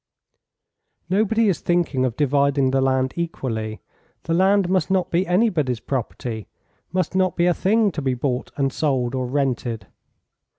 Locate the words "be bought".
8.01-8.49